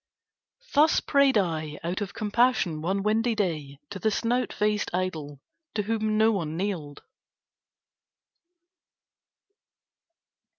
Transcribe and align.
Thus 0.73 0.99
prayed 0.99 1.37
I 1.37 1.77
out 1.83 2.01
of 2.01 2.11
compassion 2.15 2.81
one 2.81 3.03
windy 3.03 3.35
day 3.35 3.77
to 3.91 3.99
the 3.99 4.09
snout 4.09 4.51
faced 4.51 4.89
idol 4.95 5.39
to 5.75 5.83
whom 5.83 6.17
no 6.17 6.31
one 6.31 6.57
kneeled. 6.57 7.03